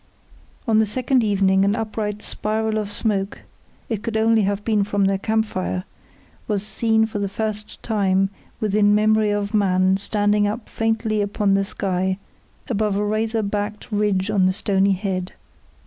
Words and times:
On 0.67 0.79
the 0.79 0.87
second 0.87 1.23
evening 1.23 1.63
an 1.63 1.75
upright 1.75 2.23
spiral 2.23 2.79
of 2.79 2.91
smoke 2.91 3.41
(it 3.87 4.01
could 4.01 4.17
only 4.17 4.41
have 4.41 4.65
been 4.65 4.83
from 4.83 5.05
their 5.05 5.19
camp 5.19 5.45
fire) 5.45 5.83
was 6.47 6.65
seen 6.65 7.05
for 7.05 7.19
the 7.19 7.29
first 7.29 7.83
time 7.83 8.31
within 8.59 8.95
memory 8.95 9.29
of 9.29 9.53
man 9.53 9.97
standing 9.97 10.47
up 10.47 10.67
faintly 10.67 11.21
upon 11.21 11.53
the 11.53 11.63
sky 11.63 12.17
above 12.67 12.95
a 12.97 13.05
razor 13.05 13.43
backed 13.43 13.91
ridge 13.91 14.31
on 14.31 14.47
the 14.47 14.53
stony 14.53 14.93
head. 14.93 15.33